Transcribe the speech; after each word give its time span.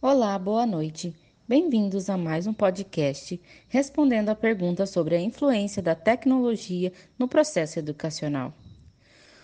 Olá, 0.00 0.38
boa 0.38 0.64
noite. 0.64 1.12
Bem-vindos 1.48 2.08
a 2.08 2.16
mais 2.16 2.46
um 2.46 2.52
podcast 2.52 3.40
respondendo 3.68 4.28
a 4.28 4.34
pergunta 4.36 4.86
sobre 4.86 5.16
a 5.16 5.20
influência 5.20 5.82
da 5.82 5.92
tecnologia 5.92 6.92
no 7.18 7.26
processo 7.26 7.80
educacional. 7.80 8.54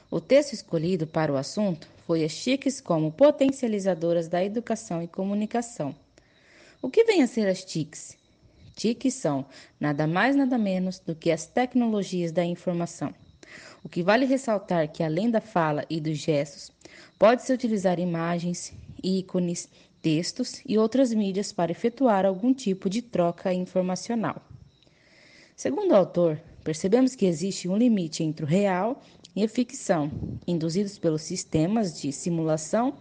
O 0.09 0.21
texto 0.21 0.53
escolhido 0.53 1.09
para 1.09 1.33
o 1.33 1.37
assunto 1.37 1.89
foi 2.07 2.23
as 2.23 2.37
TICs 2.37 2.81
como 2.81 3.11
potencializadoras 3.11 4.29
da 4.29 4.45
educação 4.45 5.03
e 5.03 5.09
comunicação. 5.09 5.93
O 6.81 6.89
que 6.89 7.03
vem 7.03 7.21
a 7.21 7.27
ser 7.27 7.49
as 7.49 7.65
TICs? 7.65 8.17
TICs 8.77 9.15
são 9.15 9.45
nada 9.81 10.07
mais 10.07 10.37
nada 10.37 10.57
menos 10.57 11.01
do 11.01 11.17
que 11.17 11.33
as 11.33 11.47
tecnologias 11.47 12.31
da 12.31 12.45
informação. 12.45 13.13
O 13.83 13.89
que 13.89 14.05
vale 14.05 14.25
ressaltar 14.25 14.87
que 14.93 15.03
além 15.03 15.33
da 15.33 15.41
fala 15.41 15.85
e 15.91 16.01
dos 16.01 16.19
gestos, 16.19 16.71
pode-se 17.19 17.53
utilizar 17.53 17.99
imagens, 17.99 18.73
ícones, 19.03 19.69
textos 20.05 20.61
e 20.67 20.77
outras 20.77 21.15
mídias 21.15 21.51
para 21.51 21.73
efetuar 21.73 22.27
algum 22.27 22.53
tipo 22.53 22.91
de 22.91 23.01
troca 23.01 23.55
informacional. 23.55 24.37
Segundo 25.57 25.93
o 25.93 25.97
autor, 25.97 26.39
percebemos 26.63 27.15
que 27.15 27.25
existe 27.25 27.71
um 27.71 27.77
limite 27.77 28.23
entre 28.23 28.45
o 28.45 28.47
real 28.47 29.03
e 29.35 29.43
a 29.43 29.49
ficção, 29.49 30.11
induzidos 30.47 30.99
pelos 30.99 31.23
sistemas 31.23 31.99
de 31.99 32.13
simulação 32.13 32.99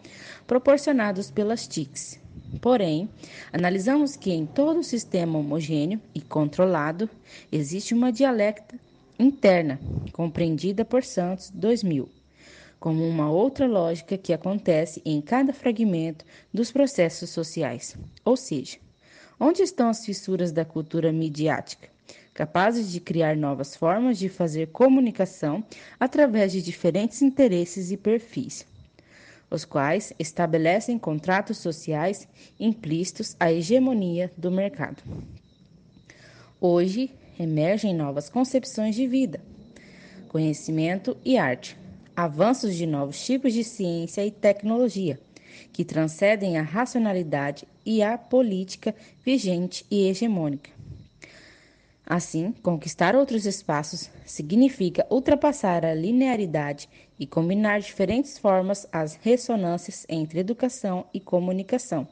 proporcionados 0.47 1.29
pelas 1.29 1.67
TICs. 1.67 2.21
Porém, 2.61 3.09
analisamos 3.51 4.15
que 4.15 4.31
em 4.31 4.45
todo 4.45 4.81
sistema 4.81 5.37
homogêneo 5.37 5.99
e 6.15 6.21
controlado 6.21 7.09
existe 7.51 7.93
uma 7.93 8.13
dialecta 8.13 8.79
interna, 9.19 9.77
compreendida 10.13 10.85
por 10.85 11.03
Santos 11.03 11.49
2000 11.49 12.22
como 12.83 13.07
uma 13.07 13.31
outra 13.31 13.65
lógica 13.65 14.17
que 14.17 14.33
acontece 14.33 15.01
em 15.05 15.21
cada 15.21 15.53
fragmento 15.53 16.25
dos 16.53 16.69
processos 16.69 17.29
sociais. 17.29 17.95
Ou 18.25 18.35
seja, 18.35 18.77
onde 19.39 19.61
estão 19.61 19.87
as 19.87 20.05
fissuras 20.05 20.51
da 20.51 20.65
cultura 20.65 21.09
midiática, 21.09 21.87
capazes 22.33 22.91
de 22.91 22.99
criar 22.99 23.37
novas 23.37 23.73
formas 23.73 24.19
de 24.19 24.27
fazer 24.27 24.67
comunicação 24.67 25.63
através 25.97 26.51
de 26.51 26.61
diferentes 26.61 27.21
interesses 27.21 27.89
e 27.89 27.95
perfis, 27.95 28.67
os 29.49 29.63
quais 29.63 30.11
estabelecem 30.19 30.99
contratos 30.99 31.59
sociais 31.59 32.27
implícitos 32.59 33.33
à 33.39 33.49
hegemonia 33.49 34.29
do 34.35 34.51
mercado. 34.51 35.01
Hoje, 36.59 37.11
emergem 37.39 37.95
novas 37.95 38.27
concepções 38.27 38.93
de 38.93 39.07
vida, 39.07 39.39
conhecimento 40.27 41.15
e 41.23 41.37
arte 41.37 41.81
avanços 42.15 42.75
de 42.75 42.85
novos 42.85 43.23
tipos 43.25 43.53
de 43.53 43.63
ciência 43.63 44.25
e 44.25 44.31
tecnologia, 44.31 45.19
que 45.71 45.83
transcendem 45.83 46.57
a 46.57 46.61
racionalidade 46.61 47.67
e 47.85 48.01
a 48.01 48.17
política 48.17 48.95
vigente 49.23 49.85
e 49.89 50.07
hegemônica. 50.07 50.69
Assim, 52.05 52.51
conquistar 52.61 53.15
outros 53.15 53.45
espaços 53.45 54.09
significa 54.25 55.07
ultrapassar 55.09 55.85
a 55.85 55.93
linearidade 55.93 56.89
e 57.17 57.25
combinar 57.25 57.79
diferentes 57.79 58.37
formas 58.37 58.85
as 58.91 59.15
ressonâncias 59.15 60.05
entre 60.09 60.39
educação 60.39 61.05
e 61.13 61.19
comunicação. 61.19 62.07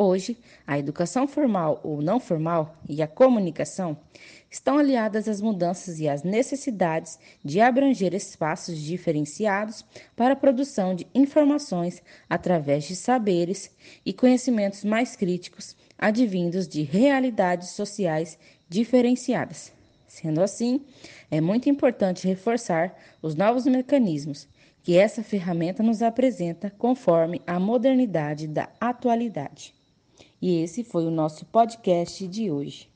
Hoje, 0.00 0.38
a 0.64 0.78
educação 0.78 1.26
formal 1.26 1.80
ou 1.82 2.00
não 2.00 2.20
formal 2.20 2.76
e 2.88 3.02
a 3.02 3.08
comunicação 3.08 3.98
estão 4.48 4.78
aliadas 4.78 5.26
às 5.26 5.40
mudanças 5.40 5.98
e 5.98 6.08
às 6.08 6.22
necessidades 6.22 7.18
de 7.44 7.60
abranger 7.60 8.14
espaços 8.14 8.78
diferenciados 8.78 9.84
para 10.14 10.34
a 10.34 10.36
produção 10.36 10.94
de 10.94 11.04
informações 11.12 12.00
através 12.30 12.84
de 12.84 12.94
saberes 12.94 13.74
e 14.06 14.12
conhecimentos 14.12 14.84
mais 14.84 15.16
críticos 15.16 15.76
advindos 15.98 16.68
de 16.68 16.82
realidades 16.84 17.70
sociais 17.70 18.38
diferenciadas. 18.68 19.72
Sendo 20.06 20.40
assim, 20.40 20.80
é 21.28 21.40
muito 21.40 21.68
importante 21.68 22.28
reforçar 22.28 22.96
os 23.20 23.34
novos 23.34 23.66
mecanismos 23.66 24.46
que 24.80 24.96
essa 24.96 25.24
ferramenta 25.24 25.82
nos 25.82 26.02
apresenta 26.02 26.72
conforme 26.78 27.42
a 27.44 27.58
modernidade 27.58 28.46
da 28.46 28.68
atualidade. 28.80 29.76
E 30.40 30.60
esse 30.60 30.84
foi 30.84 31.04
o 31.04 31.10
nosso 31.10 31.44
podcast 31.46 32.26
de 32.28 32.50
hoje. 32.50 32.88